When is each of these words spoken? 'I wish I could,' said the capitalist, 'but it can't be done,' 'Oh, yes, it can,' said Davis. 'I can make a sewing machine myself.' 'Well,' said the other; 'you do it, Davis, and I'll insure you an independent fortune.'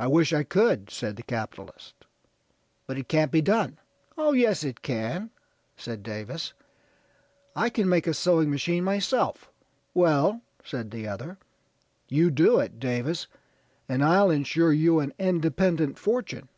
'I 0.00 0.08
wish 0.08 0.32
I 0.32 0.42
could,' 0.42 0.90
said 0.90 1.14
the 1.14 1.22
capitalist, 1.22 2.06
'but 2.88 2.98
it 2.98 3.06
can't 3.06 3.30
be 3.30 3.40
done,' 3.40 3.78
'Oh, 4.18 4.32
yes, 4.32 4.64
it 4.64 4.82
can,' 4.82 5.30
said 5.76 6.02
Davis. 6.02 6.54
'I 7.54 7.70
can 7.70 7.88
make 7.88 8.08
a 8.08 8.14
sewing 8.14 8.50
machine 8.50 8.82
myself.' 8.82 9.48
'Well,' 9.94 10.40
said 10.64 10.90
the 10.90 11.06
other; 11.06 11.38
'you 12.08 12.32
do 12.32 12.58
it, 12.58 12.80
Davis, 12.80 13.28
and 13.88 14.02
I'll 14.02 14.28
insure 14.28 14.72
you 14.72 14.98
an 14.98 15.12
independent 15.20 16.00
fortune.' 16.00 16.48